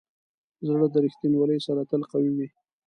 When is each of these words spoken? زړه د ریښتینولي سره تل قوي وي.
زړه 0.67 0.87
د 0.93 0.95
ریښتینولي 1.05 1.59
سره 1.67 1.81
تل 1.89 2.01
قوي 2.11 2.31
وي. 2.37 2.47